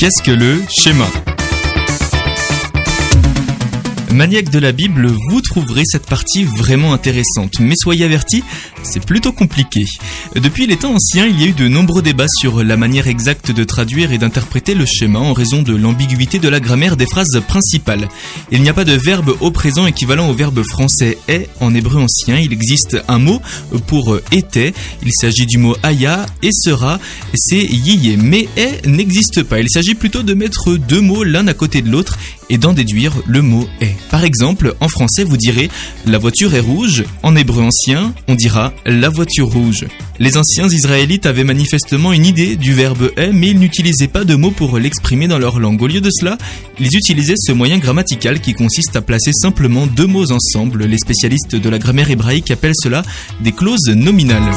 Qu'est-ce 0.00 0.22
que 0.22 0.30
le 0.30 0.62
schéma? 0.70 1.04
Maniaque 4.12 4.50
de 4.50 4.58
la 4.58 4.72
Bible, 4.72 5.06
vous 5.30 5.40
trouverez 5.40 5.84
cette 5.84 6.06
partie 6.06 6.42
vraiment 6.42 6.92
intéressante, 6.92 7.60
mais 7.60 7.76
soyez 7.76 8.04
avertis, 8.04 8.42
c'est 8.82 9.04
plutôt 9.04 9.30
compliqué. 9.30 9.84
Depuis 10.34 10.66
les 10.66 10.76
temps 10.76 10.94
anciens, 10.94 11.26
il 11.26 11.40
y 11.40 11.44
a 11.44 11.46
eu 11.46 11.52
de 11.52 11.68
nombreux 11.68 12.02
débats 12.02 12.26
sur 12.28 12.64
la 12.64 12.76
manière 12.76 13.06
exacte 13.06 13.52
de 13.52 13.62
traduire 13.62 14.12
et 14.12 14.18
d'interpréter 14.18 14.74
le 14.74 14.84
schéma 14.84 15.20
en 15.20 15.32
raison 15.32 15.62
de 15.62 15.76
l'ambiguïté 15.76 16.40
de 16.40 16.48
la 16.48 16.58
grammaire 16.58 16.96
des 16.96 17.06
phrases 17.06 17.40
principales. 17.46 18.08
Il 18.50 18.62
n'y 18.62 18.68
a 18.68 18.74
pas 18.74 18.84
de 18.84 18.94
verbe 18.94 19.36
au 19.40 19.52
présent 19.52 19.86
équivalent 19.86 20.28
au 20.28 20.34
verbe 20.34 20.64
français 20.64 21.16
est 21.28 21.48
en 21.60 21.72
hébreu 21.72 22.02
ancien. 22.02 22.36
Il 22.38 22.52
existe 22.52 23.00
un 23.06 23.18
mot 23.18 23.40
pour 23.86 24.18
était. 24.32 24.74
Il 25.04 25.12
s'agit 25.12 25.46
du 25.46 25.58
mot 25.58 25.76
aya 25.84 26.26
et 26.42 26.50
sera. 26.52 26.98
C'est 27.34 27.64
yiyé. 27.64 28.16
Mais 28.16 28.48
est 28.56 28.84
n'existe 28.86 29.44
pas. 29.44 29.60
Il 29.60 29.70
s'agit 29.70 29.94
plutôt 29.94 30.24
de 30.24 30.34
mettre 30.34 30.74
deux 30.74 31.00
mots 31.00 31.22
l'un 31.22 31.46
à 31.46 31.54
côté 31.54 31.80
de 31.80 31.90
l'autre 31.90 32.18
et 32.50 32.58
d'en 32.58 32.74
déduire 32.74 33.14
le 33.26 33.40
mot 33.40 33.66
est. 33.80 33.96
Par 34.10 34.24
exemple, 34.24 34.74
en 34.80 34.88
français, 34.88 35.24
vous 35.24 35.38
direz 35.38 35.70
la 36.04 36.18
voiture 36.18 36.54
est 36.54 36.60
rouge. 36.60 37.04
En 37.22 37.34
hébreu 37.36 37.62
ancien, 37.62 38.12
on 38.28 38.34
dira 38.34 38.74
la 38.84 39.08
voiture 39.08 39.48
rouge. 39.48 39.86
Les 40.18 40.36
anciens 40.36 40.68
israélites 40.68 41.24
avaient 41.24 41.44
manifestement 41.44 42.12
une 42.12 42.26
idée 42.26 42.56
du 42.56 42.74
verbe 42.74 43.10
est, 43.16 43.32
mais 43.32 43.48
ils 43.48 43.58
n'utilisaient 43.58 44.08
pas 44.08 44.24
de 44.24 44.34
mots 44.34 44.50
pour 44.50 44.78
l'exprimer 44.78 45.28
dans 45.28 45.38
leur 45.38 45.58
langue. 45.58 45.80
Au 45.80 45.86
lieu 45.86 46.02
de 46.02 46.10
cela, 46.10 46.36
ils 46.78 46.94
utilisaient 46.94 47.34
ce 47.38 47.52
moyen 47.52 47.78
grammatical 47.78 48.40
qui 48.40 48.52
consiste 48.52 48.96
à 48.96 49.00
placer 49.00 49.32
simplement 49.32 49.86
deux 49.86 50.06
mots 50.06 50.30
ensemble. 50.30 50.84
Les 50.84 50.98
spécialistes 50.98 51.56
de 51.56 51.68
la 51.70 51.78
grammaire 51.78 52.10
hébraïque 52.10 52.50
appellent 52.50 52.72
cela 52.74 53.02
des 53.40 53.52
clauses 53.52 53.88
nominales. 53.88 54.52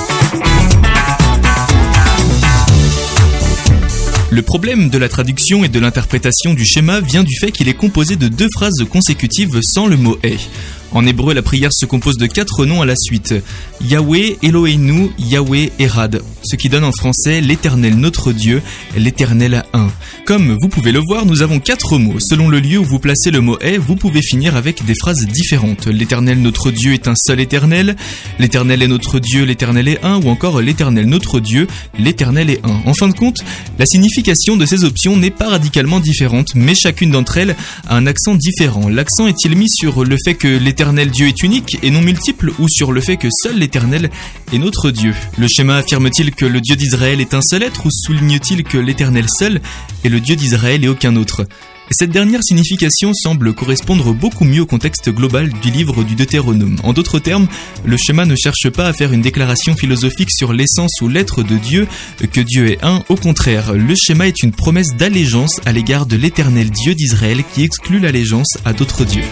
Le 4.34 4.42
problème 4.42 4.90
de 4.90 4.98
la 4.98 5.10
traduction 5.10 5.64
et 5.64 5.68
de 5.68 5.80
l'interprétation 5.80 6.56
du 6.56 6.66
schéma 6.66 7.02
vient 7.02 7.22
du 7.22 7.36
fait 7.40 7.52
qu'il 7.52 7.70
est 7.70 7.76
composé 7.76 8.16
de 8.16 8.28
deux 8.28 8.50
phrases 8.52 8.84
consécutives 8.90 9.62
sans 9.62 9.86
le 9.86 9.96
mot 9.96 10.18
est. 10.24 10.50
En 10.94 11.08
hébreu, 11.08 11.34
la 11.34 11.42
prière 11.42 11.72
se 11.74 11.88
compose 11.88 12.18
de 12.18 12.28
quatre 12.28 12.66
noms 12.66 12.84
à 12.84 12.86
la 12.86 12.96
suite. 12.96 13.34
Yahweh 13.82 14.38
Eloheinu, 14.44 15.10
Yahweh 15.18 15.72
Erad, 15.80 16.22
ce 16.44 16.56
qui 16.56 16.70
donne 16.70 16.84
en 16.84 16.92
français 16.92 17.42
l'éternel 17.42 17.98
notre 17.98 18.32
Dieu, 18.32 18.62
l'éternel 18.96 19.64
un. 19.74 19.90
Comme 20.28 20.56
vous 20.62 20.70
pouvez 20.70 20.92
le 20.92 21.00
voir, 21.00 21.26
nous 21.26 21.42
avons 21.42 21.60
quatre 21.60 21.98
mots. 21.98 22.20
Selon 22.20 22.48
le 22.48 22.60
lieu 22.60 22.78
où 22.78 22.84
vous 22.84 23.00
placez 23.00 23.32
le 23.32 23.42
mot 23.42 23.58
est, 23.60 23.78
vous 23.78 23.96
pouvez 23.96 24.22
finir 24.22 24.56
avec 24.56 24.86
des 24.86 24.94
phrases 24.94 25.26
différentes. 25.26 25.88
L'éternel 25.88 26.40
notre 26.42 26.70
Dieu 26.70 26.94
est 26.94 27.08
un 27.08 27.16
seul 27.16 27.40
éternel, 27.40 27.96
l'éternel 28.38 28.84
est 28.84 28.88
notre 28.88 29.20
Dieu, 29.20 29.46
l'éternel 29.46 29.88
est 29.88 30.04
un, 30.04 30.18
ou 30.18 30.30
encore 30.30 30.62
l'éternel 30.62 31.08
notre 31.08 31.40
Dieu, 31.40 31.68
l'éternel 31.98 32.52
est 32.52 32.64
un. 32.64 32.84
En 32.86 32.94
fin 32.94 33.08
de 33.08 33.14
compte, 33.14 33.38
la 33.80 33.88
signification 33.88 34.58
de 34.58 34.66
ces 34.68 34.84
options 34.84 35.18
n'est 35.18 35.32
pas 35.32 35.50
radicalement 35.50 36.00
différente, 36.00 36.54
mais 36.54 36.76
chacune 36.76 37.10
d'entre 37.10 37.38
elles 37.38 37.56
a 37.88 37.96
un 37.96 38.06
accent 38.06 38.36
différent. 38.36 38.90
L'accent 38.90 39.26
est-il 39.26 39.58
mis 39.58 39.70
sur 39.70 40.04
le 40.04 40.18
fait 40.24 40.36
que 40.36 40.48
l'éternel 40.48 40.83
Dieu 40.92 41.28
est 41.28 41.44
unique 41.44 41.78
et 41.82 41.92
non 41.92 42.02
multiple, 42.02 42.52
ou 42.60 42.68
sur 42.68 42.92
le 42.92 43.00
fait 43.00 43.18
que 43.18 43.30
seul 43.32 43.58
l'éternel 43.58 44.10
est 44.52 44.58
notre 44.58 44.92
Dieu 44.92 45.16
Le 45.38 45.48
schéma 45.48 45.78
affirme-t-il 45.78 46.32
que 46.32 46.46
le 46.46 46.60
Dieu 46.60 46.76
d'Israël 46.76 47.22
est 47.22 47.34
un 47.34 47.42
seul 47.42 47.64
être, 47.64 47.86
ou 47.86 47.90
souligne-t-il 47.90 48.64
que 48.64 48.78
l'éternel 48.78 49.26
seul 49.30 49.62
est 50.04 50.10
le 50.10 50.20
Dieu 50.20 50.36
d'Israël 50.36 50.84
et 50.84 50.90
aucun 50.90 51.16
autre? 51.16 51.46
Cette 51.90 52.10
dernière 52.10 52.44
signification 52.44 53.14
semble 53.14 53.54
correspondre 53.54 54.14
beaucoup 54.14 54.46
mieux 54.46 54.62
au 54.62 54.66
contexte 54.66 55.10
global 55.10 55.52
du 55.62 55.72
livre 55.72 56.04
du 56.04 56.16
Deutéronome. 56.16 56.78
En 56.84 56.92
d'autres 56.92 57.20
termes, 57.20 57.48
le 57.86 57.98
schéma 57.98 58.26
ne 58.26 58.36
cherche 58.36 58.70
pas 58.70 58.88
à 58.88 58.94
faire 58.94 59.14
une 59.14 59.22
déclaration 59.22 59.76
philosophique 59.76 60.32
sur 60.32 60.54
l'essence 60.54 61.02
ou 61.02 61.08
l'être 61.08 61.44
de 61.44 61.58
Dieu, 61.58 61.88
que 62.32 62.42
Dieu 62.42 62.72
est 62.72 62.84
un. 62.84 63.04
Au 63.10 63.16
contraire, 63.16 63.74
le 63.74 63.96
schéma 63.96 64.28
est 64.28 64.44
une 64.44 64.52
promesse 64.52 64.96
d'allégeance 64.96 65.60
à 65.66 65.72
l'égard 65.72 66.06
de 66.06 66.16
l'éternel 66.16 66.72
Dieu 66.72 66.96
d'Israël 66.96 67.44
qui 67.54 67.64
exclut 67.64 68.00
l'allégeance 68.00 68.58
à 68.66 68.74
d'autres 68.74 69.06
dieux. 69.06 69.24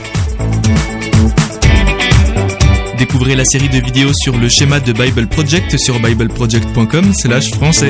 Découvrez 3.01 3.33
la 3.35 3.45
série 3.45 3.67
de 3.67 3.79
vidéos 3.79 4.13
sur 4.13 4.37
le 4.37 4.47
schéma 4.47 4.79
de 4.79 4.93
Bible 4.93 5.25
Project 5.25 5.75
sur 5.79 5.99
bibleproject.com/français. 5.99 7.89